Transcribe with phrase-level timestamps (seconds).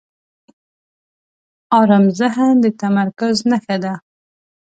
[1.79, 3.93] آرام ذهن د تمرکز نښه ده.